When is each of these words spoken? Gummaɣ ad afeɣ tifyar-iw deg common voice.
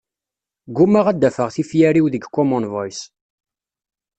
Gummaɣ 0.75 1.05
ad 1.07 1.21
afeɣ 1.29 1.49
tifyar-iw 1.55 2.07
deg 2.09 2.23
common 2.35 2.65
voice. 2.71 3.03